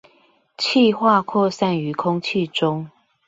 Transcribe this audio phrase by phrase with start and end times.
[0.57, 2.89] 汽化擴散於空氣中